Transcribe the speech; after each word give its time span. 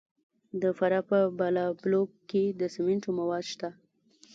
د 0.61 0.63
فراه 0.77 1.03
په 1.09 1.19
بالابلوک 1.39 2.09
کې 2.29 2.43
د 2.59 2.61
سمنټو 2.73 3.09
مواد 3.19 3.43
شته. 3.51 3.69